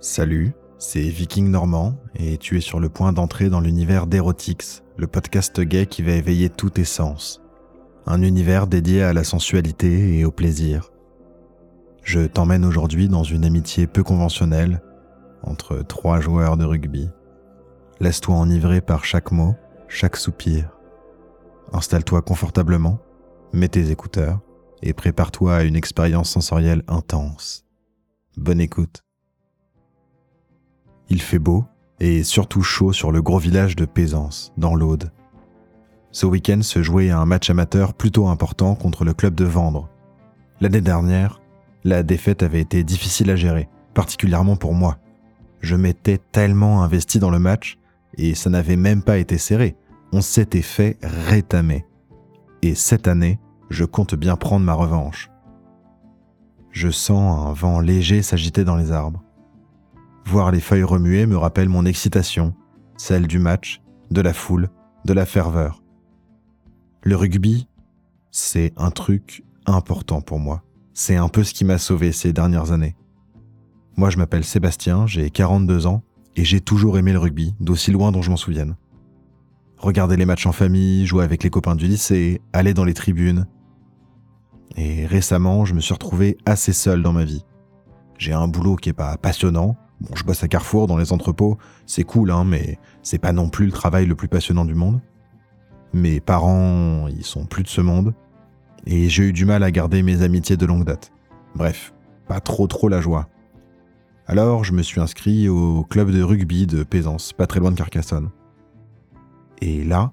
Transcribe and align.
Salut, 0.00 0.52
c'est 0.78 1.00
Viking 1.00 1.50
Normand 1.50 1.96
et 2.14 2.38
tu 2.38 2.56
es 2.56 2.60
sur 2.60 2.78
le 2.78 2.88
point 2.88 3.12
d'entrer 3.12 3.50
dans 3.50 3.58
l'univers 3.58 4.06
d'Erotix, 4.06 4.84
le 4.96 5.08
podcast 5.08 5.60
gay 5.60 5.86
qui 5.86 6.02
va 6.02 6.12
éveiller 6.12 6.50
tous 6.50 6.70
tes 6.70 6.84
sens. 6.84 7.42
Un 8.06 8.22
univers 8.22 8.68
dédié 8.68 9.02
à 9.02 9.12
la 9.12 9.24
sensualité 9.24 10.16
et 10.16 10.24
au 10.24 10.30
plaisir. 10.30 10.92
Je 12.04 12.20
t'emmène 12.20 12.64
aujourd'hui 12.64 13.08
dans 13.08 13.24
une 13.24 13.44
amitié 13.44 13.88
peu 13.88 14.04
conventionnelle 14.04 14.82
entre 15.42 15.78
trois 15.78 16.20
joueurs 16.20 16.56
de 16.56 16.64
rugby. 16.64 17.10
Laisse-toi 17.98 18.36
enivrer 18.36 18.80
par 18.80 19.04
chaque 19.04 19.32
mot, 19.32 19.56
chaque 19.88 20.16
soupir. 20.16 20.78
Installe-toi 21.72 22.22
confortablement, 22.22 23.00
mets 23.52 23.66
tes 23.66 23.90
écouteurs 23.90 24.38
et 24.80 24.92
prépare-toi 24.92 25.56
à 25.56 25.62
une 25.64 25.74
expérience 25.74 26.30
sensorielle 26.30 26.84
intense. 26.86 27.66
Bonne 28.36 28.60
écoute. 28.60 29.02
Il 31.10 31.22
fait 31.22 31.38
beau 31.38 31.64
et 32.00 32.22
surtout 32.22 32.62
chaud 32.62 32.92
sur 32.92 33.12
le 33.12 33.22
gros 33.22 33.38
village 33.38 33.76
de 33.76 33.84
Pézance, 33.84 34.52
dans 34.56 34.74
l'Aude. 34.74 35.10
Ce 36.10 36.26
week-end 36.26 36.62
se 36.62 36.82
jouait 36.82 37.10
un 37.10 37.24
match 37.24 37.50
amateur 37.50 37.94
plutôt 37.94 38.28
important 38.28 38.74
contre 38.74 39.04
le 39.04 39.14
club 39.14 39.34
de 39.34 39.44
Vendre. 39.44 39.88
L'année 40.60 40.80
dernière, 40.80 41.40
la 41.84 42.02
défaite 42.02 42.42
avait 42.42 42.60
été 42.60 42.84
difficile 42.84 43.30
à 43.30 43.36
gérer, 43.36 43.68
particulièrement 43.94 44.56
pour 44.56 44.74
moi. 44.74 44.98
Je 45.60 45.76
m'étais 45.76 46.18
tellement 46.18 46.82
investi 46.82 47.18
dans 47.18 47.30
le 47.30 47.38
match 47.38 47.78
et 48.16 48.34
ça 48.34 48.50
n'avait 48.50 48.76
même 48.76 49.02
pas 49.02 49.18
été 49.18 49.38
serré. 49.38 49.76
On 50.12 50.20
s'était 50.20 50.62
fait 50.62 50.98
rétamer. 51.02 51.84
Et 52.62 52.74
cette 52.74 53.08
année, 53.08 53.38
je 53.70 53.84
compte 53.84 54.14
bien 54.14 54.36
prendre 54.36 54.64
ma 54.64 54.74
revanche. 54.74 55.30
Je 56.70 56.90
sens 56.90 57.46
un 57.46 57.52
vent 57.52 57.80
léger 57.80 58.22
s'agiter 58.22 58.64
dans 58.64 58.76
les 58.76 58.92
arbres. 58.92 59.22
Voir 60.30 60.50
les 60.50 60.60
feuilles 60.60 60.82
remuer 60.82 61.24
me 61.24 61.38
rappelle 61.38 61.70
mon 61.70 61.86
excitation, 61.86 62.52
celle 62.98 63.26
du 63.26 63.38
match, 63.38 63.80
de 64.10 64.20
la 64.20 64.34
foule, 64.34 64.68
de 65.06 65.14
la 65.14 65.24
ferveur. 65.24 65.82
Le 67.02 67.16
rugby, 67.16 67.66
c'est 68.30 68.74
un 68.76 68.90
truc 68.90 69.42
important 69.64 70.20
pour 70.20 70.38
moi. 70.38 70.62
C'est 70.92 71.16
un 71.16 71.28
peu 71.28 71.44
ce 71.44 71.54
qui 71.54 71.64
m'a 71.64 71.78
sauvé 71.78 72.12
ces 72.12 72.34
dernières 72.34 72.72
années. 72.72 72.94
Moi, 73.96 74.10
je 74.10 74.18
m'appelle 74.18 74.44
Sébastien, 74.44 75.06
j'ai 75.06 75.30
42 75.30 75.86
ans 75.86 76.02
et 76.36 76.44
j'ai 76.44 76.60
toujours 76.60 76.98
aimé 76.98 77.14
le 77.14 77.20
rugby, 77.20 77.54
d'aussi 77.58 77.90
loin 77.90 78.12
dont 78.12 78.20
je 78.20 78.28
m'en 78.28 78.36
souvienne. 78.36 78.76
Regarder 79.78 80.18
les 80.18 80.26
matchs 80.26 80.44
en 80.44 80.52
famille, 80.52 81.06
jouer 81.06 81.24
avec 81.24 81.42
les 81.42 81.48
copains 81.48 81.74
du 81.74 81.86
lycée, 81.86 82.42
aller 82.52 82.74
dans 82.74 82.84
les 82.84 82.92
tribunes. 82.92 83.46
Et 84.76 85.06
récemment, 85.06 85.64
je 85.64 85.72
me 85.72 85.80
suis 85.80 85.94
retrouvé 85.94 86.36
assez 86.44 86.74
seul 86.74 87.02
dans 87.02 87.14
ma 87.14 87.24
vie. 87.24 87.46
J'ai 88.18 88.34
un 88.34 88.46
boulot 88.46 88.76
qui 88.76 88.90
est 88.90 88.92
pas 88.92 89.16
passionnant, 89.16 89.78
Bon, 90.00 90.14
je 90.14 90.22
bosse 90.24 90.44
à 90.44 90.48
Carrefour 90.48 90.86
dans 90.86 90.96
les 90.96 91.12
entrepôts, 91.12 91.58
c'est 91.86 92.04
cool, 92.04 92.30
hein, 92.30 92.44
mais 92.44 92.78
c'est 93.02 93.18
pas 93.18 93.32
non 93.32 93.48
plus 93.48 93.66
le 93.66 93.72
travail 93.72 94.06
le 94.06 94.14
plus 94.14 94.28
passionnant 94.28 94.64
du 94.64 94.74
monde. 94.74 95.00
Mes 95.92 96.20
parents, 96.20 97.08
ils 97.08 97.24
sont 97.24 97.46
plus 97.46 97.64
de 97.64 97.68
ce 97.68 97.80
monde, 97.80 98.14
et 98.86 99.08
j'ai 99.08 99.24
eu 99.24 99.32
du 99.32 99.44
mal 99.44 99.62
à 99.62 99.70
garder 99.70 100.02
mes 100.02 100.22
amitiés 100.22 100.56
de 100.56 100.66
longue 100.66 100.84
date. 100.84 101.12
Bref, 101.56 101.92
pas 102.28 102.40
trop 102.40 102.66
trop 102.66 102.88
la 102.88 103.00
joie. 103.00 103.28
Alors, 104.26 104.62
je 104.62 104.72
me 104.72 104.82
suis 104.82 105.00
inscrit 105.00 105.48
au 105.48 105.84
club 105.84 106.10
de 106.10 106.22
rugby 106.22 106.66
de 106.66 106.82
Pézance, 106.82 107.32
pas 107.32 107.46
très 107.46 107.60
loin 107.60 107.70
de 107.70 107.76
Carcassonne. 107.76 108.30
Et 109.60 109.82
là, 109.82 110.12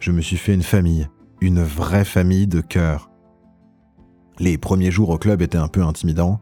je 0.00 0.10
me 0.10 0.20
suis 0.20 0.36
fait 0.36 0.52
une 0.52 0.62
famille, 0.62 1.08
une 1.40 1.62
vraie 1.62 2.04
famille 2.04 2.46
de 2.46 2.60
cœur. 2.60 3.10
Les 4.38 4.58
premiers 4.58 4.90
jours 4.90 5.10
au 5.10 5.18
club 5.18 5.40
étaient 5.40 5.56
un 5.56 5.68
peu 5.68 5.82
intimidants, 5.82 6.40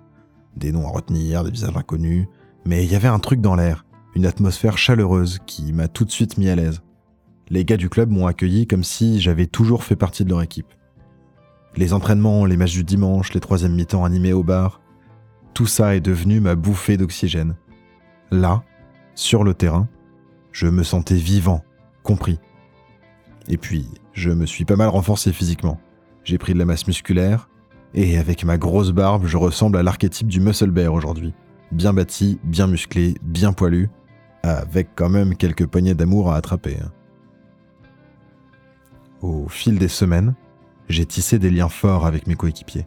des 0.56 0.72
noms 0.72 0.88
à 0.88 0.90
retenir, 0.90 1.44
des 1.44 1.50
visages 1.50 1.76
inconnus, 1.76 2.26
mais 2.64 2.84
il 2.84 2.92
y 2.92 2.94
avait 2.94 3.08
un 3.08 3.18
truc 3.18 3.40
dans 3.40 3.54
l'air, 3.54 3.84
une 4.14 4.26
atmosphère 4.26 4.78
chaleureuse 4.78 5.38
qui 5.46 5.72
m'a 5.72 5.88
tout 5.88 6.04
de 6.04 6.10
suite 6.10 6.38
mis 6.38 6.48
à 6.48 6.56
l'aise. 6.56 6.82
Les 7.48 7.64
gars 7.64 7.76
du 7.76 7.88
club 7.88 8.10
m'ont 8.10 8.26
accueilli 8.26 8.66
comme 8.66 8.84
si 8.84 9.20
j'avais 9.20 9.46
toujours 9.46 9.84
fait 9.84 9.96
partie 9.96 10.24
de 10.24 10.30
leur 10.30 10.42
équipe. 10.42 10.72
Les 11.76 11.92
entraînements, 11.92 12.44
les 12.44 12.56
matchs 12.56 12.74
du 12.74 12.84
dimanche, 12.84 13.32
les 13.32 13.40
troisièmes 13.40 13.74
mi-temps 13.74 14.04
animés 14.04 14.32
au 14.32 14.42
bar, 14.42 14.80
tout 15.54 15.66
ça 15.66 15.96
est 15.96 16.00
devenu 16.00 16.40
ma 16.40 16.54
bouffée 16.54 16.96
d'oxygène. 16.96 17.56
Là, 18.30 18.62
sur 19.14 19.44
le 19.44 19.54
terrain, 19.54 19.88
je 20.52 20.66
me 20.66 20.82
sentais 20.82 21.16
vivant, 21.16 21.64
compris. 22.02 22.38
Et 23.48 23.56
puis, 23.56 23.88
je 24.12 24.30
me 24.30 24.46
suis 24.46 24.64
pas 24.64 24.76
mal 24.76 24.88
renforcé 24.88 25.32
physiquement. 25.32 25.80
J'ai 26.24 26.38
pris 26.38 26.54
de 26.54 26.58
la 26.58 26.64
masse 26.64 26.86
musculaire, 26.86 27.48
et 27.94 28.16
avec 28.16 28.44
ma 28.44 28.56
grosse 28.56 28.92
barbe, 28.92 29.26
je 29.26 29.36
ressemble 29.36 29.76
à 29.76 29.82
l'archétype 29.82 30.28
du 30.28 30.40
muscle 30.40 30.70
bear 30.70 30.94
aujourd'hui 30.94 31.34
bien 31.72 31.92
bâti, 31.92 32.38
bien 32.44 32.66
musclé, 32.66 33.14
bien 33.22 33.52
poilu, 33.52 33.90
avec 34.42 34.90
quand 34.94 35.08
même 35.08 35.36
quelques 35.36 35.66
poignées 35.66 35.94
d'amour 35.94 36.30
à 36.30 36.36
attraper. 36.36 36.76
Hein. 36.82 36.90
Au 39.20 39.48
fil 39.48 39.78
des 39.78 39.88
semaines, 39.88 40.34
j'ai 40.88 41.06
tissé 41.06 41.38
des 41.38 41.50
liens 41.50 41.68
forts 41.68 42.06
avec 42.06 42.26
mes 42.26 42.34
coéquipiers. 42.34 42.86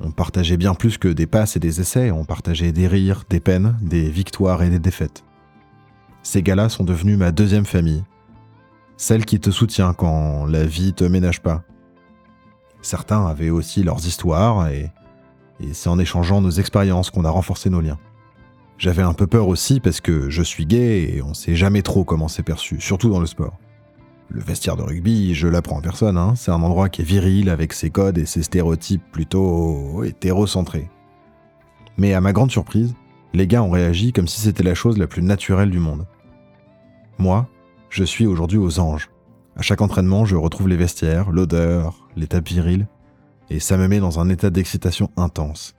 On 0.00 0.12
partageait 0.12 0.56
bien 0.56 0.74
plus 0.74 0.96
que 0.96 1.08
des 1.08 1.26
passes 1.26 1.56
et 1.56 1.60
des 1.60 1.80
essais, 1.80 2.10
on 2.10 2.24
partageait 2.24 2.72
des 2.72 2.86
rires, 2.86 3.24
des 3.28 3.40
peines, 3.40 3.76
des 3.82 4.08
victoires 4.08 4.62
et 4.62 4.70
des 4.70 4.78
défaites. 4.78 5.24
Ces 6.22 6.42
gars-là 6.42 6.68
sont 6.68 6.84
devenus 6.84 7.18
ma 7.18 7.32
deuxième 7.32 7.66
famille, 7.66 8.04
celle 8.96 9.26
qui 9.26 9.40
te 9.40 9.50
soutient 9.50 9.92
quand 9.92 10.46
la 10.46 10.64
vie 10.64 10.94
te 10.94 11.04
ménage 11.04 11.42
pas. 11.42 11.64
Certains 12.82 13.26
avaient 13.26 13.50
aussi 13.50 13.82
leurs 13.82 14.06
histoires 14.06 14.68
et 14.68 14.90
et 15.62 15.74
c'est 15.74 15.88
en 15.88 15.98
échangeant 15.98 16.40
nos 16.40 16.50
expériences 16.50 17.10
qu'on 17.10 17.24
a 17.24 17.30
renforcé 17.30 17.70
nos 17.70 17.80
liens. 17.80 17.98
J'avais 18.78 19.02
un 19.02 19.12
peu 19.12 19.26
peur 19.26 19.48
aussi 19.48 19.78
parce 19.78 20.00
que 20.00 20.30
je 20.30 20.42
suis 20.42 20.64
gay 20.64 21.14
et 21.14 21.22
on 21.22 21.34
sait 21.34 21.54
jamais 21.54 21.82
trop 21.82 22.04
comment 22.04 22.28
c'est 22.28 22.42
perçu, 22.42 22.80
surtout 22.80 23.10
dans 23.10 23.20
le 23.20 23.26
sport. 23.26 23.58
Le 24.30 24.40
vestiaire 24.40 24.76
de 24.76 24.82
rugby, 24.82 25.34
je 25.34 25.48
l'apprends 25.48 25.78
en 25.78 25.82
personne, 25.82 26.16
hein, 26.16 26.34
c'est 26.36 26.50
un 26.50 26.62
endroit 26.62 26.88
qui 26.88 27.02
est 27.02 27.04
viril 27.04 27.50
avec 27.50 27.72
ses 27.72 27.90
codes 27.90 28.16
et 28.16 28.26
ses 28.26 28.42
stéréotypes 28.42 29.02
plutôt 29.12 30.02
hétérocentrés. 30.04 30.88
Mais 31.98 32.14
à 32.14 32.20
ma 32.20 32.32
grande 32.32 32.50
surprise, 32.50 32.94
les 33.34 33.46
gars 33.46 33.62
ont 33.62 33.70
réagi 33.70 34.12
comme 34.12 34.28
si 34.28 34.40
c'était 34.40 34.62
la 34.62 34.74
chose 34.74 34.98
la 34.98 35.06
plus 35.06 35.22
naturelle 35.22 35.70
du 35.70 35.78
monde. 35.78 36.06
Moi, 37.18 37.48
je 37.90 38.04
suis 38.04 38.26
aujourd'hui 38.26 38.58
aux 38.58 38.80
anges. 38.80 39.10
À 39.56 39.62
chaque 39.62 39.82
entraînement, 39.82 40.24
je 40.24 40.36
retrouve 40.36 40.68
les 40.68 40.76
vestiaires, 40.76 41.30
l'odeur, 41.30 42.08
l'état 42.16 42.40
viril, 42.40 42.86
et 43.50 43.60
ça 43.60 43.76
me 43.76 43.88
met 43.88 43.98
dans 43.98 44.20
un 44.20 44.28
état 44.28 44.50
d'excitation 44.50 45.10
intense. 45.16 45.74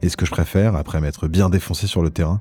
Et 0.00 0.08
ce 0.08 0.16
que 0.16 0.26
je 0.26 0.30
préfère, 0.30 0.74
après 0.74 1.00
m'être 1.00 1.28
bien 1.28 1.50
défoncé 1.50 1.86
sur 1.86 2.02
le 2.02 2.10
terrain, 2.10 2.40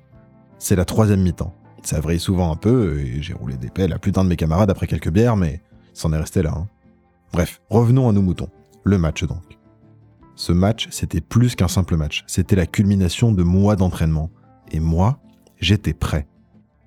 c'est 0.58 0.76
la 0.76 0.86
troisième 0.86 1.22
mi-temps. 1.22 1.54
Ça 1.84 2.00
vrille 2.00 2.20
souvent 2.20 2.52
un 2.52 2.56
peu, 2.56 3.00
et 3.00 3.22
j'ai 3.22 3.34
roulé 3.34 3.58
des 3.58 3.70
pelles 3.70 3.94
à 3.94 4.00
plus 4.00 4.12
d'un 4.12 4.24
de 4.24 4.30
mes 4.30 4.36
camarades 4.36 4.70
après 4.70 4.88
quelques 4.88 5.10
bières, 5.10 5.36
mais 5.36 5.62
c'en 5.94 6.14
est 6.14 6.18
resté 6.18 6.42
là. 6.42 6.54
Hein. 6.56 6.68
Bref, 7.34 7.62
revenons 7.70 8.10
à 8.10 8.14
nos 8.14 8.22
moutons. 8.22 8.50
Le 8.84 8.98
match 8.98 9.24
donc. 9.24 9.58
Ce 10.36 10.52
match, 10.52 10.88
c'était 10.92 11.22
plus 11.22 11.56
qu'un 11.56 11.68
simple 11.68 11.98
match, 11.98 12.24
c'était 12.28 12.56
la 12.56 12.68
culmination 12.68 13.32
de 13.32 13.44
mois 13.44 13.76
d'entraînement. 13.76 14.30
Et 14.72 14.80
moi, 14.80 15.20
j'étais 15.60 15.94
prêt. 15.94 16.28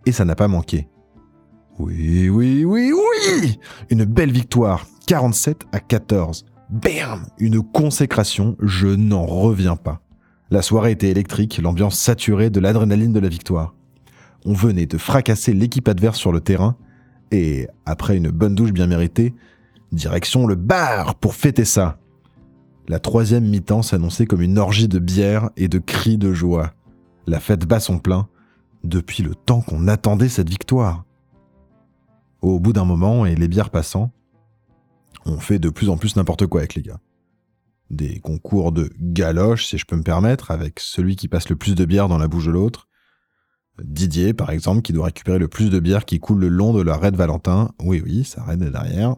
Et 0.06 0.12
ça 0.12 0.24
n'a 0.24 0.36
pas 0.36 0.48
manqué. 0.48 0.88
Oui, 1.78 2.28
oui, 2.28 2.64
oui, 2.64 2.92
oui 2.92 3.58
Une 3.90 4.04
belle 4.04 4.32
victoire, 4.32 4.86
47 5.06 5.66
à 5.72 5.80
14. 5.80 6.44
Bam 6.70 7.26
Une 7.38 7.62
consécration, 7.62 8.56
je 8.60 8.86
n'en 8.86 9.26
reviens 9.26 9.74
pas. 9.74 10.00
La 10.50 10.62
soirée 10.62 10.92
était 10.92 11.10
électrique, 11.10 11.58
l'ambiance 11.58 11.98
saturée 11.98 12.48
de 12.48 12.60
l'adrénaline 12.60 13.12
de 13.12 13.18
la 13.18 13.28
victoire. 13.28 13.74
On 14.44 14.52
venait 14.52 14.86
de 14.86 14.96
fracasser 14.96 15.52
l'équipe 15.52 15.88
adverse 15.88 16.16
sur 16.16 16.30
le 16.30 16.40
terrain, 16.40 16.76
et, 17.32 17.66
après 17.86 18.16
une 18.16 18.30
bonne 18.30 18.54
douche 18.54 18.72
bien 18.72 18.86
méritée, 18.86 19.34
direction 19.90 20.46
le 20.46 20.54
bar 20.54 21.16
pour 21.16 21.34
fêter 21.34 21.64
ça. 21.64 21.98
La 22.86 23.00
troisième 23.00 23.48
mi-temps 23.48 23.82
s'annonçait 23.82 24.26
comme 24.26 24.42
une 24.42 24.58
orgie 24.58 24.88
de 24.88 25.00
bière 25.00 25.50
et 25.56 25.66
de 25.66 25.78
cris 25.78 26.18
de 26.18 26.32
joie. 26.32 26.72
La 27.26 27.40
fête 27.40 27.66
bat 27.66 27.80
son 27.80 27.98
plein, 27.98 28.28
depuis 28.84 29.24
le 29.24 29.34
temps 29.34 29.60
qu'on 29.60 29.88
attendait 29.88 30.28
cette 30.28 30.48
victoire. 30.48 31.04
Au 32.42 32.60
bout 32.60 32.72
d'un 32.72 32.84
moment, 32.84 33.26
et 33.26 33.34
les 33.34 33.48
bières 33.48 33.70
passant, 33.70 34.12
on 35.26 35.38
fait 35.38 35.58
de 35.58 35.70
plus 35.70 35.88
en 35.88 35.96
plus 35.96 36.16
n'importe 36.16 36.46
quoi 36.46 36.60
avec 36.60 36.74
les 36.74 36.82
gars. 36.82 37.00
Des 37.90 38.20
concours 38.20 38.72
de 38.72 38.90
galoches, 39.00 39.66
si 39.66 39.78
je 39.78 39.84
peux 39.84 39.96
me 39.96 40.02
permettre, 40.02 40.50
avec 40.50 40.78
celui 40.80 41.16
qui 41.16 41.28
passe 41.28 41.48
le 41.48 41.56
plus 41.56 41.74
de 41.74 41.84
bière 41.84 42.08
dans 42.08 42.18
la 42.18 42.28
bouche 42.28 42.46
de 42.46 42.52
l'autre. 42.52 42.88
Didier, 43.82 44.34
par 44.34 44.50
exemple, 44.50 44.82
qui 44.82 44.92
doit 44.92 45.06
récupérer 45.06 45.38
le 45.38 45.48
plus 45.48 45.70
de 45.70 45.80
bière 45.80 46.04
qui 46.04 46.20
coule 46.20 46.40
le 46.40 46.48
long 46.48 46.72
de 46.72 46.82
la 46.82 46.96
raide 46.96 47.16
Valentin. 47.16 47.72
Oui, 47.82 48.02
oui, 48.04 48.24
ça 48.24 48.44
raide 48.44 48.62
derrière. 48.62 49.16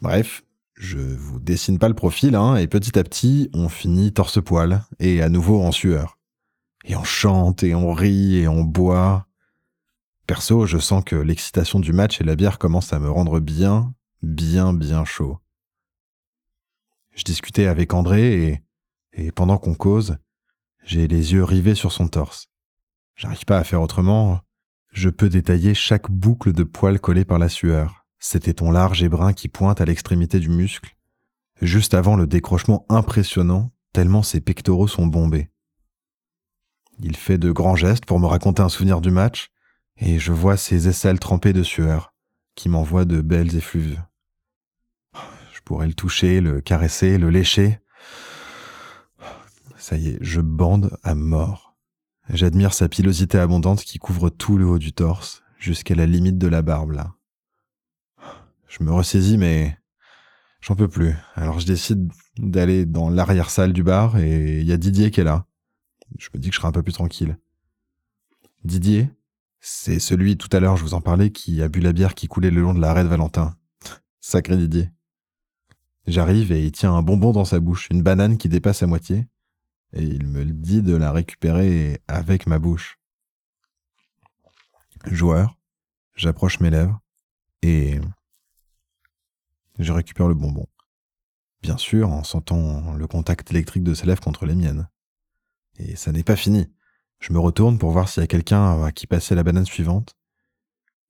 Bref, 0.00 0.42
je 0.74 0.98
vous 0.98 1.40
dessine 1.40 1.78
pas 1.78 1.88
le 1.88 1.94
profil, 1.94 2.34
hein, 2.34 2.56
et 2.56 2.66
petit 2.66 2.98
à 2.98 3.04
petit, 3.04 3.50
on 3.52 3.68
finit 3.68 4.12
torse-poil, 4.12 4.82
et 4.98 5.20
à 5.22 5.28
nouveau 5.28 5.60
en 5.60 5.72
sueur. 5.72 6.18
Et 6.84 6.96
on 6.96 7.04
chante, 7.04 7.62
et 7.62 7.74
on 7.74 7.92
rit, 7.92 8.36
et 8.36 8.48
on 8.48 8.64
boit. 8.64 9.26
Perso, 10.26 10.64
je 10.64 10.78
sens 10.78 11.04
que 11.04 11.16
l'excitation 11.16 11.80
du 11.80 11.92
match 11.92 12.20
et 12.20 12.24
la 12.24 12.36
bière 12.36 12.58
commencent 12.58 12.92
à 12.92 12.98
me 12.98 13.10
rendre 13.10 13.40
bien, 13.40 13.92
bien 14.22 14.72
bien 14.72 15.04
chaud. 15.04 15.38
Je 17.12 17.24
discutais 17.24 17.66
avec 17.66 17.92
André 17.92 18.62
et, 19.12 19.32
pendant 19.32 19.58
qu'on 19.58 19.74
cause, 19.74 20.16
j'ai 20.84 21.08
les 21.08 21.32
yeux 21.32 21.44
rivés 21.44 21.74
sur 21.74 21.92
son 21.92 22.08
torse. 22.08 22.48
J'arrive 23.16 23.44
pas 23.44 23.58
à 23.58 23.64
faire 23.64 23.82
autrement. 23.82 24.40
Je 24.92 25.10
peux 25.10 25.28
détailler 25.28 25.74
chaque 25.74 26.10
boucle 26.10 26.52
de 26.52 26.64
poils 26.64 27.00
collée 27.00 27.24
par 27.24 27.38
la 27.38 27.48
sueur, 27.48 28.06
cet 28.18 28.48
éton 28.48 28.70
large 28.70 29.02
et 29.02 29.08
brun 29.08 29.32
qui 29.32 29.48
pointe 29.48 29.80
à 29.80 29.84
l'extrémité 29.84 30.40
du 30.40 30.48
muscle, 30.48 30.96
juste 31.60 31.94
avant 31.94 32.16
le 32.16 32.26
décrochement 32.26 32.86
impressionnant, 32.88 33.72
tellement 33.92 34.22
ses 34.22 34.40
pectoraux 34.40 34.88
sont 34.88 35.06
bombés. 35.06 35.50
Il 36.98 37.16
fait 37.16 37.38
de 37.38 37.50
grands 37.52 37.76
gestes 37.76 38.04
pour 38.04 38.20
me 38.20 38.26
raconter 38.26 38.62
un 38.62 38.68
souvenir 38.68 39.00
du 39.00 39.10
match, 39.10 39.50
et 39.96 40.18
je 40.18 40.32
vois 40.32 40.56
ses 40.56 40.88
aisselles 40.88 41.18
trempées 41.18 41.52
de 41.52 41.62
sueur, 41.62 42.14
qui 42.54 42.68
m'envoient 42.68 43.04
de 43.04 43.20
belles 43.20 43.54
effluves. 43.56 44.02
Pourrais 45.70 45.86
le 45.86 45.94
toucher, 45.94 46.40
le 46.40 46.60
caresser, 46.60 47.16
le 47.16 47.30
lécher. 47.30 47.78
Ça 49.78 49.96
y 49.96 50.08
est, 50.08 50.18
je 50.20 50.40
bande 50.40 50.98
à 51.04 51.14
mort. 51.14 51.76
J'admire 52.28 52.74
sa 52.74 52.88
pilosité 52.88 53.38
abondante 53.38 53.84
qui 53.84 53.98
couvre 53.98 54.30
tout 54.30 54.58
le 54.58 54.66
haut 54.66 54.80
du 54.80 54.92
torse, 54.92 55.44
jusqu'à 55.60 55.94
la 55.94 56.06
limite 56.06 56.38
de 56.38 56.48
la 56.48 56.62
barbe 56.62 56.90
là. 56.90 57.14
Je 58.66 58.82
me 58.82 58.90
ressaisis, 58.90 59.38
mais 59.38 59.78
j'en 60.60 60.74
peux 60.74 60.88
plus. 60.88 61.14
Alors 61.36 61.60
je 61.60 61.66
décide 61.66 62.10
d'aller 62.36 62.84
dans 62.84 63.08
l'arrière-salle 63.08 63.72
du 63.72 63.84
bar 63.84 64.18
et 64.18 64.58
il 64.58 64.66
y 64.66 64.72
a 64.72 64.76
Didier 64.76 65.12
qui 65.12 65.20
est 65.20 65.24
là. 65.24 65.46
Je 66.18 66.30
me 66.34 66.40
dis 66.40 66.48
que 66.48 66.54
je 66.56 66.58
serai 66.58 66.66
un 66.66 66.72
peu 66.72 66.82
plus 66.82 66.94
tranquille. 66.94 67.38
Didier, 68.64 69.08
c'est 69.60 70.00
celui 70.00 70.36
tout 70.36 70.48
à 70.50 70.58
l'heure, 70.58 70.76
je 70.76 70.82
vous 70.82 70.94
en 70.94 71.00
parlais, 71.00 71.30
qui 71.30 71.62
a 71.62 71.68
bu 71.68 71.78
la 71.78 71.92
bière 71.92 72.16
qui 72.16 72.26
coulait 72.26 72.50
le 72.50 72.60
long 72.60 72.74
de 72.74 72.80
l'arrêt 72.80 73.04
de 73.04 73.08
Valentin. 73.08 73.56
Sacré 74.18 74.56
Didier. 74.56 74.90
J'arrive 76.06 76.52
et 76.52 76.64
il 76.64 76.72
tient 76.72 76.94
un 76.94 77.02
bonbon 77.02 77.32
dans 77.32 77.44
sa 77.44 77.60
bouche, 77.60 77.88
une 77.90 78.02
banane 78.02 78.38
qui 78.38 78.48
dépasse 78.48 78.82
à 78.82 78.86
moitié, 78.86 79.28
et 79.92 80.02
il 80.02 80.26
me 80.26 80.44
dit 80.44 80.82
de 80.82 80.94
la 80.96 81.12
récupérer 81.12 82.00
avec 82.08 82.46
ma 82.46 82.58
bouche. 82.58 82.98
Joueur, 85.06 85.56
j'approche 86.14 86.60
mes 86.60 86.70
lèvres 86.70 87.00
et 87.62 88.00
je 89.78 89.92
récupère 89.92 90.28
le 90.28 90.34
bonbon. 90.34 90.66
Bien 91.62 91.76
sûr, 91.76 92.10
en 92.10 92.24
sentant 92.24 92.94
le 92.94 93.06
contact 93.06 93.50
électrique 93.50 93.84
de 93.84 93.94
ses 93.94 94.06
lèvres 94.06 94.22
contre 94.22 94.46
les 94.46 94.54
miennes. 94.54 94.88
Et 95.78 95.96
ça 95.96 96.12
n'est 96.12 96.22
pas 96.22 96.36
fini. 96.36 96.66
Je 97.18 97.32
me 97.32 97.38
retourne 97.38 97.78
pour 97.78 97.90
voir 97.90 98.08
s'il 98.08 98.22
y 98.22 98.24
a 98.24 98.26
quelqu'un 98.26 98.82
à 98.82 98.92
qui 98.92 99.06
passer 99.06 99.34
la 99.34 99.42
banane 99.42 99.66
suivante. 99.66 100.14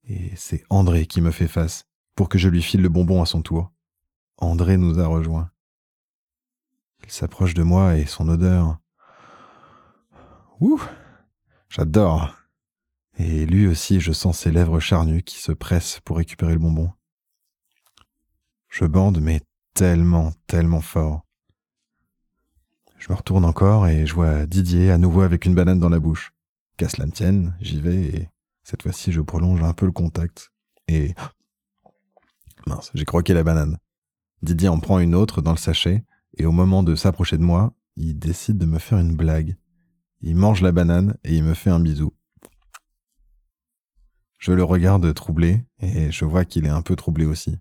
Et 0.03 0.31
c'est 0.35 0.63
André 0.69 1.05
qui 1.05 1.21
me 1.21 1.31
fait 1.31 1.47
face 1.47 1.85
pour 2.15 2.27
que 2.27 2.37
je 2.37 2.49
lui 2.49 2.61
file 2.61 2.81
le 2.81 2.89
bonbon 2.89 3.21
à 3.21 3.25
son 3.25 3.41
tour. 3.41 3.71
André 4.41 4.77
nous 4.77 4.99
a 4.99 5.07
rejoints. 5.07 5.49
Il 7.03 7.11
s'approche 7.11 7.53
de 7.53 7.63
moi 7.63 7.97
et 7.97 8.05
son 8.05 8.27
odeur. 8.27 8.77
Ouh 10.59 10.81
J'adore 11.69 12.35
Et 13.17 13.45
lui 13.45 13.67
aussi, 13.67 13.99
je 13.99 14.11
sens 14.11 14.39
ses 14.39 14.51
lèvres 14.51 14.79
charnues 14.79 15.23
qui 15.23 15.39
se 15.39 15.51
pressent 15.51 15.99
pour 16.01 16.17
récupérer 16.17 16.53
le 16.53 16.59
bonbon. 16.59 16.91
Je 18.69 18.85
bande, 18.85 19.19
mais 19.21 19.41
tellement, 19.73 20.33
tellement 20.47 20.81
fort. 20.81 21.25
Je 22.97 23.11
me 23.11 23.15
retourne 23.15 23.45
encore 23.45 23.87
et 23.87 24.05
je 24.05 24.13
vois 24.13 24.45
Didier 24.45 24.91
à 24.91 24.97
nouveau 24.97 25.21
avec 25.21 25.45
une 25.45 25.55
banane 25.55 25.79
dans 25.79 25.89
la 25.89 25.99
bouche. 25.99 26.33
Qu'à 26.77 26.89
cela 26.89 27.05
ne 27.05 27.11
tienne, 27.11 27.55
j'y 27.59 27.79
vais 27.79 28.03
et 28.03 28.29
cette 28.63 28.83
fois-ci 28.83 29.11
je 29.11 29.21
prolonge 29.21 29.63
un 29.63 29.73
peu 29.73 29.85
le 29.85 29.91
contact. 29.91 30.51
Et... 30.87 31.13
Mince, 32.67 32.91
j'ai 32.93 33.05
croqué 33.05 33.33
la 33.33 33.43
banane. 33.43 33.77
Didier 34.41 34.69
en 34.69 34.79
prend 34.79 34.99
une 34.99 35.15
autre 35.15 35.41
dans 35.41 35.51
le 35.51 35.57
sachet 35.57 36.03
et 36.37 36.45
au 36.45 36.51
moment 36.51 36.83
de 36.83 36.95
s'approcher 36.95 37.37
de 37.37 37.43
moi, 37.43 37.73
il 37.95 38.17
décide 38.17 38.57
de 38.57 38.65
me 38.65 38.79
faire 38.79 38.97
une 38.97 39.15
blague. 39.15 39.57
Il 40.21 40.35
mange 40.35 40.61
la 40.61 40.71
banane 40.71 41.17
et 41.23 41.35
il 41.35 41.43
me 41.43 41.53
fait 41.53 41.69
un 41.69 41.79
bisou. 41.79 42.13
Je 44.39 44.51
le 44.51 44.63
regarde 44.63 45.13
troublé 45.13 45.65
et 45.79 46.11
je 46.11 46.25
vois 46.25 46.45
qu'il 46.45 46.65
est 46.65 46.69
un 46.69 46.81
peu 46.81 46.95
troublé 46.95 47.25
aussi. 47.25 47.59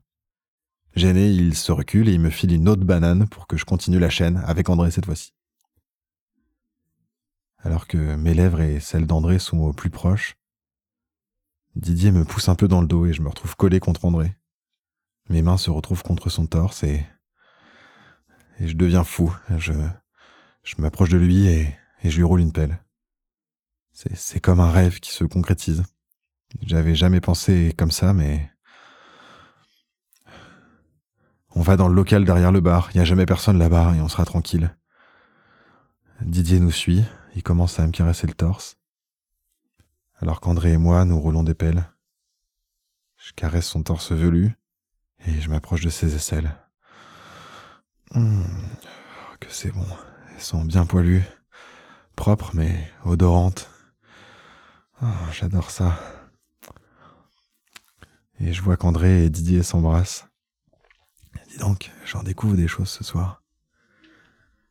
Gêné, 0.95 1.31
il 1.31 1.55
se 1.55 1.73
recule 1.73 2.09
et 2.09 2.15
il 2.15 2.21
me 2.21 2.31
file 2.31 2.53
une 2.53 2.69
autre 2.69 2.85
banane 2.85 3.29
pour 3.29 3.47
que 3.47 3.57
je 3.57 3.65
continue 3.65 3.99
la 3.99 4.11
chaîne 4.11 4.39
avec 4.47 4.69
André 4.71 4.91
cette 4.91 5.07
fois-ci. 5.07 5.35
Alors 7.59 7.87
que 7.87 8.17
mes 8.17 8.33
lèvres 8.33 8.63
et 8.63 8.81
celles 8.81 9.07
d'André 9.07 9.39
sont 9.39 9.59
au 9.59 9.73
plus 9.75 9.91
proches, 9.91 10.37
Didier 11.77 12.11
me 12.11 12.25
pousse 12.25 12.49
un 12.49 12.55
peu 12.55 12.67
dans 12.67 12.81
le 12.81 12.87
dos 12.87 13.07
et 13.07 13.13
je 13.13 13.23
me 13.23 13.29
retrouve 13.29 13.55
collé 13.57 13.79
contre 13.79 14.05
André. 14.05 14.35
Mes 15.31 15.43
mains 15.43 15.57
se 15.57 15.71
retrouvent 15.71 16.03
contre 16.03 16.29
son 16.29 16.47
torse 16.47 16.83
et 16.83 17.07
je 18.59 18.75
deviens 18.75 19.05
fou. 19.05 19.33
Je, 19.59 19.73
m'approche 20.77 21.09
de 21.09 21.17
lui 21.17 21.47
et 21.47 21.77
je 22.03 22.17
lui 22.17 22.25
roule 22.25 22.41
une 22.41 22.53
pelle. 22.53 22.83
C'est 23.93 24.41
comme 24.41 24.59
un 24.59 24.73
rêve 24.73 24.99
qui 24.99 25.13
se 25.13 25.23
concrétise. 25.23 25.85
J'avais 26.63 26.97
jamais 26.97 27.21
pensé 27.21 27.73
comme 27.79 27.93
ça, 27.93 28.13
mais... 28.13 28.51
On 31.55 31.63
va 31.63 31.77
dans 31.77 31.89
le 31.89 31.95
local 31.95 32.25
derrière 32.25 32.53
le 32.53 32.61
bar, 32.61 32.91
il 32.93 32.97
n'y 32.97 33.03
a 33.03 33.05
jamais 33.05 33.27
personne 33.27 33.59
là-bas 33.59 33.95
et 33.95 34.01
on 34.01 34.09
sera 34.09 34.25
tranquille. 34.25 34.77
Didier 36.23 36.59
nous 36.59 36.73
suit, 36.73 37.05
il 37.37 37.45
commence 37.45 37.79
à 37.79 37.87
me 37.87 37.93
caresser 37.93 38.27
le 38.27 38.35
torse. 38.35 38.79
Alors 40.19 40.41
qu'André 40.41 40.73
et 40.73 40.77
moi, 40.77 41.05
nous 41.05 41.21
roulons 41.21 41.45
des 41.45 41.55
pelles. 41.55 41.85
Je 43.17 43.33
caresse 43.33 43.67
son 43.67 43.85
torse 43.85 44.11
velu 44.11 44.60
et 45.27 45.41
je 45.41 45.51
m'approche 45.51 45.83
de 45.83 45.91
ses 45.91 46.15
aisselles. 46.15 46.55
Mmh, 48.15 48.43
que 49.41 49.51
c'est 49.51 49.73
bon. 49.73 49.87
Elles 50.35 50.41
sont 50.41 50.65
bien 50.65 50.87
poilues, 50.87 51.25
propres 52.17 52.51
mais 52.55 52.91
odorantes. 53.05 53.71
Oh, 55.03 55.07
J'adore 55.33 55.71
ça. 55.71 55.99
Et 58.41 58.53
je 58.53 58.63
vois 58.63 58.77
qu'André 58.77 59.25
et 59.25 59.31
Didier 59.31 59.63
s'embrassent. 59.63 60.27
Dis 61.49 61.59
donc, 61.59 61.91
j'en 62.05 62.23
découvre 62.23 62.57
des 62.57 62.69
choses 62.69 62.89
ce 62.89 63.05
soir. 63.05 63.43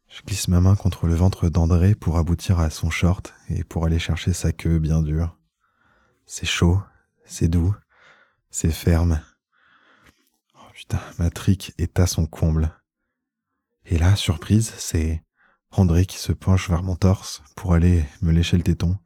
Je 0.08 0.24
glisse 0.24 0.48
ma 0.48 0.60
main 0.60 0.76
contre 0.76 1.06
le 1.06 1.14
ventre 1.14 1.50
d'André 1.50 1.94
pour 1.94 2.18
aboutir 2.18 2.60
à 2.60 2.72
son 2.72 2.90
short 2.90 3.34
et 3.50 3.64
pour 3.64 3.86
aller 3.86 4.00
chercher 4.00 4.34
sa 4.34 4.52
queue 4.52 4.80
bien 4.80 5.04
dure. 5.04 5.38
C'est 6.26 6.48
chaud, 6.48 6.82
c'est 7.26 7.48
doux, 7.48 7.76
c'est 8.50 8.72
ferme. 8.72 9.22
Putain, 10.80 11.02
ma 11.18 11.30
trique 11.30 11.74
est 11.78 12.00
à 12.00 12.08
son 12.08 12.26
comble. 12.26 12.74
Et 13.86 13.98
là, 13.98 14.16
surprise, 14.16 14.74
c'est 14.78 15.26
André 15.72 16.06
qui 16.06 16.18
se 16.18 16.32
penche 16.32 16.70
vers 16.70 16.84
mon 16.84 16.96
torse 16.96 17.44
pour 17.58 17.74
aller 17.74 18.06
me 18.22 18.32
lécher 18.32 18.56
le 18.56 18.64
téton. 18.64 18.98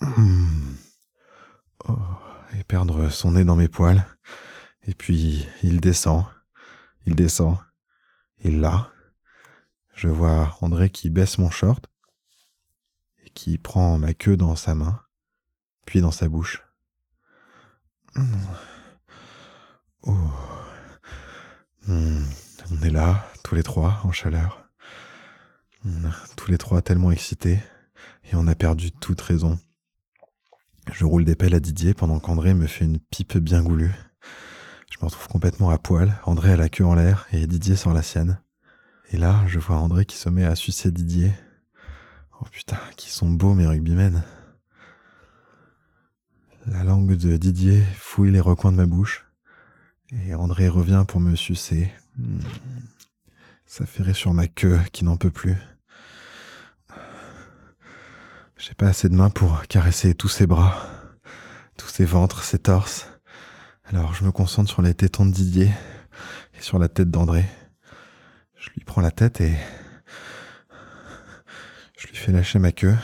Oh, 1.86 1.96
et 2.58 2.64
perdre 2.64 3.08
son 3.08 3.32
nez 3.32 3.44
dans 3.44 3.54
mes 3.54 3.68
poils. 3.68 4.04
Et 4.82 4.94
puis, 4.94 5.46
il 5.62 5.80
descend. 5.80 6.24
Il 7.06 7.14
descend. 7.14 7.56
Et 8.40 8.50
là, 8.50 8.90
je 9.94 10.08
vois 10.08 10.56
André 10.60 10.90
qui 10.90 11.08
baisse 11.08 11.38
mon 11.38 11.50
short 11.50 11.88
et 13.22 13.30
qui 13.30 13.58
prend 13.58 13.96
ma 13.98 14.12
queue 14.12 14.36
dans 14.36 14.56
sa 14.56 14.74
main, 14.74 15.00
puis 15.86 16.00
dans 16.00 16.10
sa 16.10 16.28
bouche. 16.28 16.64
Oh. 20.02 20.14
Hmm. 21.86 22.22
On 22.70 22.82
est 22.82 22.90
là, 22.90 23.30
tous 23.42 23.54
les 23.54 23.62
trois, 23.62 24.00
en 24.04 24.12
chaleur. 24.12 24.68
Tous 26.36 26.50
les 26.50 26.58
trois 26.58 26.82
tellement 26.82 27.10
excités, 27.10 27.60
et 28.24 28.34
on 28.34 28.46
a 28.46 28.54
perdu 28.54 28.92
toute 28.92 29.20
raison. 29.20 29.58
Je 30.92 31.04
roule 31.04 31.24
des 31.24 31.34
pelles 31.34 31.54
à 31.54 31.60
Didier 31.60 31.94
pendant 31.94 32.20
qu'André 32.20 32.54
me 32.54 32.66
fait 32.66 32.84
une 32.84 32.98
pipe 32.98 33.38
bien 33.38 33.62
goulue. 33.62 33.92
Je 34.90 34.98
me 35.00 35.06
retrouve 35.06 35.28
complètement 35.28 35.70
à 35.70 35.78
poil, 35.78 36.20
André 36.24 36.52
a 36.52 36.56
la 36.56 36.68
queue 36.68 36.84
en 36.84 36.94
l'air 36.94 37.26
et 37.32 37.46
Didier 37.46 37.76
sort 37.76 37.94
la 37.94 38.02
sienne. 38.02 38.40
Et 39.10 39.16
là, 39.16 39.42
je 39.46 39.58
vois 39.58 39.76
André 39.76 40.04
qui 40.04 40.16
se 40.16 40.28
met 40.28 40.44
à 40.44 40.54
sucer 40.54 40.90
Didier. 40.90 41.32
Oh 42.40 42.46
putain, 42.50 42.78
qui 42.96 43.10
sont 43.10 43.30
beaux 43.30 43.54
mes 43.54 43.66
rugbymen. 43.66 44.22
La 46.66 46.84
langue 46.84 47.16
de 47.16 47.36
Didier 47.36 47.82
fouille 47.96 48.30
les 48.30 48.40
recoins 48.40 48.72
de 48.72 48.76
ma 48.76 48.86
bouche. 48.86 49.27
Et 50.12 50.34
André 50.34 50.68
revient 50.68 51.04
pour 51.06 51.20
me 51.20 51.36
sucer. 51.36 51.92
Hmm. 52.16 52.40
Ça 53.66 53.84
ferrait 53.84 54.14
sur 54.14 54.32
ma 54.32 54.46
queue 54.46 54.80
qui 54.92 55.04
n'en 55.04 55.16
peut 55.16 55.30
plus. 55.30 55.56
J'ai 58.56 58.74
pas 58.74 58.88
assez 58.88 59.08
de 59.08 59.14
mains 59.14 59.30
pour 59.30 59.66
caresser 59.66 60.14
tous 60.14 60.28
ses 60.28 60.46
bras, 60.46 60.88
tous 61.76 61.88
ses 61.88 62.04
ventres, 62.04 62.42
ses 62.42 62.58
torses. 62.58 63.06
Alors 63.84 64.14
je 64.14 64.24
me 64.24 64.32
concentre 64.32 64.70
sur 64.70 64.82
les 64.82 64.94
tétons 64.94 65.26
de 65.26 65.30
Didier 65.30 65.70
et 66.58 66.62
sur 66.62 66.78
la 66.78 66.88
tête 66.88 67.10
d'André. 67.10 67.44
Je 68.56 68.70
lui 68.70 68.82
prends 68.84 69.00
la 69.00 69.10
tête 69.10 69.40
et 69.40 69.54
je 71.98 72.08
lui 72.08 72.16
fais 72.16 72.32
lâcher 72.32 72.58
ma 72.58 72.72
queue 72.72 72.96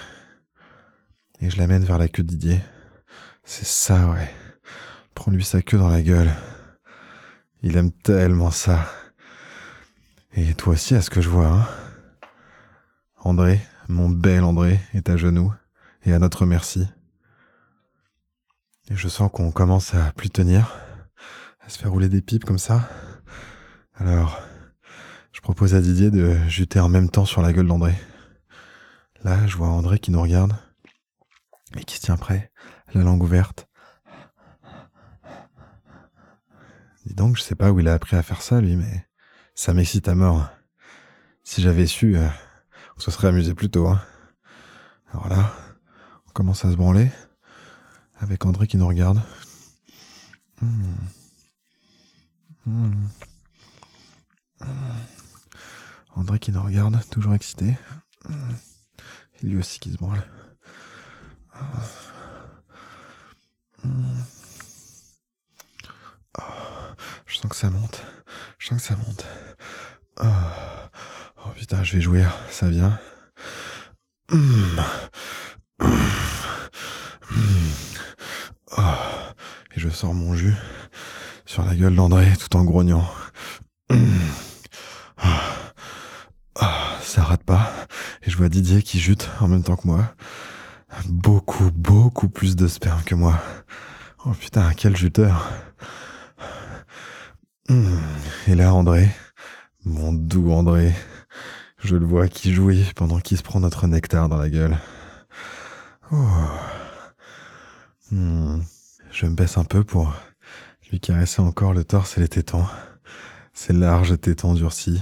et 1.40 1.50
je 1.50 1.58
l'amène 1.58 1.84
vers 1.84 1.98
la 1.98 2.08
queue 2.08 2.22
de 2.22 2.28
Didier. 2.28 2.60
C'est 3.44 3.66
ça, 3.66 4.08
ouais. 4.08 4.30
Prends-lui 5.14 5.44
sa 5.44 5.62
queue 5.62 5.78
dans 5.78 5.88
la 5.88 6.02
gueule. 6.02 6.30
Il 7.66 7.78
aime 7.78 7.92
tellement 7.92 8.50
ça. 8.50 8.86
Et 10.34 10.52
toi 10.52 10.74
aussi, 10.74 10.94
à 10.94 11.00
ce 11.00 11.08
que 11.08 11.22
je 11.22 11.30
vois, 11.30 11.46
hein 11.46 11.66
André, 13.16 13.58
mon 13.88 14.10
bel 14.10 14.44
André, 14.44 14.78
est 14.92 15.08
à 15.08 15.16
genoux, 15.16 15.50
et 16.04 16.12
à 16.12 16.18
notre 16.18 16.44
merci. 16.44 16.86
Et 18.90 18.96
je 18.96 19.08
sens 19.08 19.30
qu'on 19.32 19.50
commence 19.50 19.94
à 19.94 20.12
plus 20.12 20.28
tenir, 20.28 20.76
à 21.60 21.70
se 21.70 21.78
faire 21.78 21.90
rouler 21.90 22.10
des 22.10 22.20
pipes 22.20 22.44
comme 22.44 22.58
ça. 22.58 22.86
Alors, 23.94 24.42
je 25.32 25.40
propose 25.40 25.74
à 25.74 25.80
Didier 25.80 26.10
de 26.10 26.36
juter 26.46 26.80
en 26.80 26.90
même 26.90 27.08
temps 27.08 27.24
sur 27.24 27.40
la 27.40 27.54
gueule 27.54 27.68
d'André. 27.68 27.94
Là, 29.22 29.46
je 29.46 29.56
vois 29.56 29.68
André 29.68 29.98
qui 29.98 30.10
nous 30.10 30.20
regarde 30.20 30.52
et 31.78 31.84
qui 31.84 31.96
se 31.96 32.02
tient 32.02 32.18
prêt, 32.18 32.52
la 32.92 33.00
langue 33.00 33.22
ouverte. 33.22 33.68
Dis 37.06 37.14
donc, 37.14 37.36
je 37.36 37.42
sais 37.42 37.54
pas 37.54 37.70
où 37.70 37.80
il 37.80 37.88
a 37.88 37.94
appris 37.94 38.16
à 38.16 38.22
faire 38.22 38.42
ça, 38.42 38.60
lui, 38.60 38.76
mais 38.76 39.06
ça 39.54 39.74
m'excite 39.74 40.08
à 40.08 40.14
mort. 40.14 40.48
Si 41.42 41.60
j'avais 41.60 41.86
su, 41.86 42.16
euh, 42.16 42.28
on 42.96 43.00
se 43.00 43.10
serait 43.10 43.28
amusé 43.28 43.54
plus 43.54 43.70
tôt. 43.70 43.86
Hein. 43.88 44.00
Alors 45.12 45.28
là, 45.28 45.52
on 46.26 46.30
commence 46.32 46.64
à 46.64 46.70
se 46.70 46.76
branler 46.76 47.10
avec 48.16 48.46
André 48.46 48.66
qui 48.66 48.78
nous 48.78 48.86
regarde. 48.86 49.20
Hmm. 50.62 50.94
Hmm. 52.64 53.08
André 56.16 56.38
qui 56.38 56.52
nous 56.52 56.62
regarde, 56.62 56.98
toujours 57.10 57.34
excité. 57.34 57.76
Et 58.30 59.46
lui 59.46 59.58
aussi 59.58 59.78
qui 59.78 59.92
se 59.92 59.98
branle. 59.98 60.24
Je 67.34 67.40
sens 67.40 67.50
que 67.50 67.56
ça 67.56 67.68
monte. 67.68 68.00
Je 68.58 68.68
sens 68.68 68.80
que 68.80 68.86
ça 68.86 68.94
monte. 68.94 69.26
Oh, 70.20 71.48
putain, 71.56 71.82
je 71.82 71.96
vais 71.96 72.00
jouer. 72.00 72.24
Ça 72.48 72.68
vient. 72.68 72.96
Et 79.76 79.80
je 79.80 79.88
sors 79.88 80.14
mon 80.14 80.36
jus 80.36 80.54
sur 81.44 81.64
la 81.64 81.74
gueule 81.74 81.96
d'André 81.96 82.32
tout 82.36 82.56
en 82.56 82.62
grognant. 82.62 83.04
Ça 87.02 87.24
rate 87.24 87.42
pas. 87.42 87.72
Et 88.22 88.30
je 88.30 88.36
vois 88.36 88.48
Didier 88.48 88.80
qui 88.82 89.00
jute 89.00 89.28
en 89.40 89.48
même 89.48 89.64
temps 89.64 89.76
que 89.76 89.88
moi. 89.88 90.14
Beaucoup, 91.06 91.72
beaucoup 91.72 92.28
plus 92.28 92.54
de 92.54 92.68
sperme 92.68 93.02
que 93.02 93.16
moi. 93.16 93.42
Oh 94.24 94.30
putain, 94.30 94.72
quel 94.74 94.96
juteur. 94.96 95.50
Et 97.68 98.54
là, 98.54 98.74
André, 98.74 99.08
mon 99.84 100.12
doux 100.12 100.52
André, 100.52 100.92
je 101.78 101.96
le 101.96 102.04
vois 102.04 102.28
qui 102.28 102.52
jouit 102.52 102.90
pendant 102.94 103.20
qu'il 103.20 103.38
se 103.38 103.42
prend 103.42 103.60
notre 103.60 103.86
nectar 103.86 104.28
dans 104.28 104.36
la 104.36 104.50
gueule. 104.50 104.76
Oh. 106.12 106.16
Hmm. 108.10 108.60
Je 109.10 109.26
me 109.26 109.34
baisse 109.34 109.56
un 109.56 109.64
peu 109.64 109.82
pour 109.82 110.14
lui 110.90 111.00
caresser 111.00 111.40
encore 111.40 111.72
le 111.72 111.84
torse 111.84 112.18
et 112.18 112.20
les 112.20 112.28
tétons. 112.28 112.66
Ces 113.54 113.72
larges 113.72 114.20
tétons 114.20 114.54
durcis, 114.54 115.00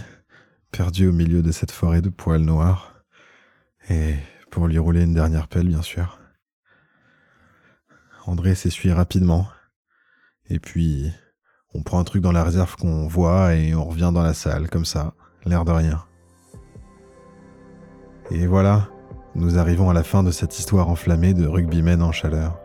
perdus 0.71 1.09
au 1.09 1.13
milieu 1.13 1.43
de 1.43 1.51
cette 1.51 1.71
forêt 1.71 2.03
de 2.03 2.11
poils 2.11 2.43
noirs. 2.43 2.95
Et 3.89 4.15
pour 4.51 4.69
lui 4.69 4.79
rouler 4.79 5.03
une 5.03 5.15
dernière 5.15 5.49
pelle, 5.49 5.69
bien 5.69 5.83
sûr. 5.83 6.21
André 8.27 8.55
s'essuie 8.55 8.93
rapidement. 8.93 9.49
Et 10.49 10.61
puis, 10.61 11.11
on 11.75 11.83
prend 11.83 11.99
un 11.99 12.05
truc 12.05 12.23
dans 12.23 12.33
la 12.33 12.45
réserve 12.45 12.77
qu'on 12.77 13.07
voit 13.07 13.55
et 13.55 13.75
on 13.75 13.85
revient 13.85 14.11
dans 14.13 14.23
la 14.23 14.35
salle, 14.35 14.69
comme 14.69 14.85
ça, 14.85 15.15
l'air 15.45 15.65
de 15.65 15.73
rien. 15.73 16.05
Et 18.31 18.47
voilà, 18.47 18.89
nous 19.35 19.59
arrivons 19.59 19.91
à 19.91 19.95
la 19.95 20.03
fin 20.03 20.23
de 20.23 20.31
cette 20.31 20.59
histoire 20.59 20.89
enflammée 20.89 21.35
de 21.35 21.47
rugbymen 21.47 22.03
en 22.03 22.13
chaleur. 22.13 22.59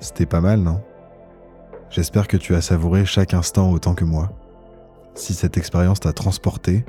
C'était 0.00 0.26
pas 0.26 0.40
mal, 0.40 0.60
non? 0.60 0.82
J'espère 1.90 2.26
que 2.26 2.36
tu 2.36 2.54
as 2.54 2.60
savouré 2.60 3.04
chaque 3.04 3.34
instant 3.34 3.70
autant 3.70 3.94
que 3.94 4.04
moi. 4.04 4.32
Si 5.14 5.32
cette 5.32 5.56
expérience 5.56 6.00
t'a 6.00 6.12
transporté, 6.12 6.84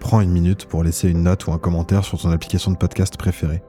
prends 0.00 0.20
une 0.20 0.32
minute 0.32 0.66
pour 0.66 0.82
laisser 0.82 1.08
une 1.08 1.22
note 1.22 1.46
ou 1.46 1.52
un 1.52 1.58
commentaire 1.58 2.04
sur 2.04 2.20
ton 2.20 2.30
application 2.30 2.72
de 2.72 2.76
podcast 2.76 3.16
préférée. 3.16 3.62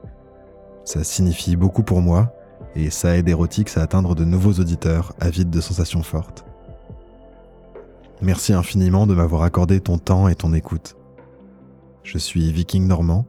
Ça 0.84 1.04
signifie 1.04 1.54
beaucoup 1.54 1.84
pour 1.84 2.00
moi 2.02 2.34
et 2.74 2.90
ça 2.90 3.16
aide 3.16 3.28
Erotix 3.28 3.76
à 3.76 3.82
atteindre 3.82 4.16
de 4.16 4.24
nouveaux 4.24 4.54
auditeurs 4.54 5.12
avides 5.20 5.50
de 5.50 5.60
sensations 5.60 6.02
fortes. 6.02 6.44
Merci 8.22 8.52
infiniment 8.52 9.08
de 9.08 9.16
m'avoir 9.16 9.42
accordé 9.42 9.80
ton 9.80 9.98
temps 9.98 10.28
et 10.28 10.36
ton 10.36 10.54
écoute. 10.54 10.94
Je 12.04 12.18
suis 12.18 12.52
Viking 12.52 12.86
Normand 12.86 13.26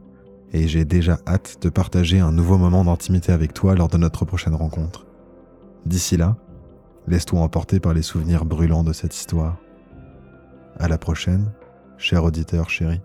et 0.52 0.68
j'ai 0.68 0.84
déjà 0.84 1.18
hâte 1.26 1.58
de 1.62 1.68
partager 1.68 2.20
un 2.20 2.30
nouveau 2.30 2.58
moment 2.58 2.84
d'intimité 2.84 3.32
avec 3.32 3.52
toi 3.52 3.74
lors 3.74 3.88
de 3.88 3.98
notre 3.98 4.24
prochaine 4.24 4.54
rencontre. 4.54 5.04
D'ici 5.84 6.16
là, 6.16 6.36
laisse-toi 7.08 7.40
emporter 7.40 7.80
par 7.80 7.92
les 7.92 8.02
souvenirs 8.02 8.44
brûlants 8.44 8.84
de 8.84 8.92
cette 8.92 9.16
histoire. 9.16 9.56
À 10.78 10.86
la 10.86 10.96
prochaine, 10.96 11.50
cher 11.98 12.22
auditeur 12.22 12.70
chéri. 12.70 13.00